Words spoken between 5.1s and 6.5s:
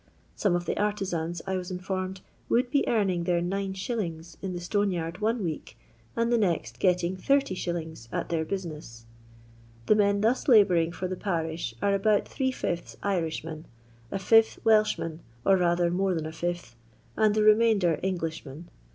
one week, and the